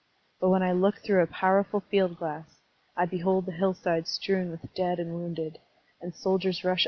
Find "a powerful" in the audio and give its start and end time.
1.21-1.81